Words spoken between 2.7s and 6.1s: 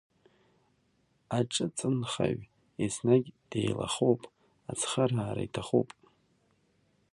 еснагь деилахоуп, ацхыраара иҭахуп.